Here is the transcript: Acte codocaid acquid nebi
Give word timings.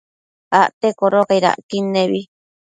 Acte 0.59 0.87
codocaid 0.99 1.45
acquid 1.51 1.83
nebi 1.93 2.21